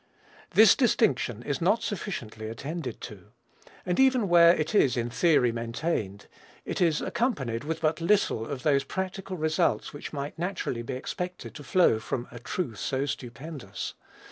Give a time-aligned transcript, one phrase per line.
[0.55, 3.27] This distinction is not sufficiently attended to;
[3.85, 6.25] and even where it is in theory maintained,
[6.65, 11.53] it is accompanied with but little of those practical results which might naturally be expected
[11.53, 13.93] to flow from a truth so stupendous.